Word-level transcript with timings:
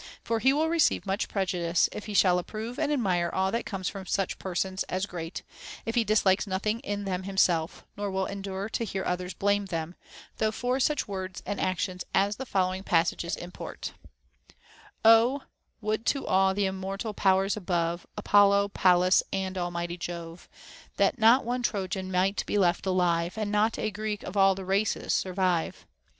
For 0.23 0.39
he 0.39 0.51
will 0.51 0.67
receive 0.67 1.05
much 1.05 1.27
prejudice, 1.29 1.87
if 1.91 2.07
he 2.07 2.15
shall 2.15 2.39
approve 2.39 2.79
and 2.79 2.91
admire 2.91 3.29
all 3.31 3.51
that 3.51 3.67
comes 3.67 3.87
from 3.87 4.07
such 4.07 4.39
persons 4.39 4.81
as 4.85 5.05
great, 5.05 5.43
if 5.85 5.93
he 5.93 6.03
dislike 6.03 6.47
nothing 6.47 6.79
in 6.79 7.03
them 7.05 7.21
himself, 7.21 7.85
nor 7.95 8.09
will 8.09 8.25
endure 8.25 8.67
to 8.69 8.83
hear 8.83 9.05
others 9.05 9.35
blame 9.35 9.67
them, 9.67 9.93
though 10.37 10.49
for 10.49 10.79
such 10.79 11.07
words 11.07 11.43
and 11.45 11.61
actions 11.61 12.03
as 12.15 12.37
the 12.37 12.47
following 12.47 12.81
passages 12.81 13.35
import:— 13.35 13.93
Oh 15.05 15.41
I 15.41 15.43
would 15.81 16.07
to 16.07 16.25
all 16.25 16.55
the 16.55 16.65
immortal 16.65 17.13
powers 17.13 17.55
above, 17.55 18.07
Apollo, 18.17 18.69
Pallas, 18.69 19.21
and 19.31 19.55
almighty 19.55 19.97
Jove! 19.97 20.49
That 20.97 21.19
not 21.19 21.45
one 21.45 21.61
Trojan 21.61 22.11
might 22.11 22.43
be 22.47 22.57
left 22.57 22.87
alive, 22.87 23.37
And 23.37 23.51
not 23.51 23.77
a 23.77 23.91
Greek 23.91 24.23
of 24.23 24.35
all 24.35 24.55
the 24.55 24.65
race 24.65 24.97
survive. 25.13 25.85